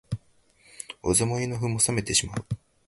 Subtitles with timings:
[1.03, 2.43] お座も胃の腑も冷めてしまう